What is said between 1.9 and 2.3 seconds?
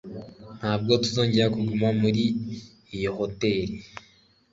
muri